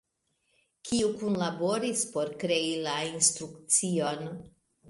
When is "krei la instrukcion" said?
2.45-4.27